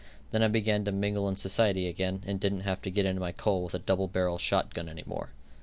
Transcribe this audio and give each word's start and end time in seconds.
Then 0.31 0.41
I 0.41 0.47
began 0.47 0.83
to 0.85 0.91
mingle 0.91 1.29
in 1.29 1.35
society 1.35 1.87
again, 1.87 2.23
and 2.25 2.39
didn't 2.39 2.61
have 2.61 2.81
to 2.81 2.89
get 2.89 3.05
in 3.05 3.19
my 3.19 3.31
coal 3.31 3.63
with 3.65 3.75
a 3.75 3.77
double 3.77 4.07
barrel 4.07 4.39
shot 4.39 4.73
gun 4.73 4.89
any 4.89 5.03
more. 5.05 5.29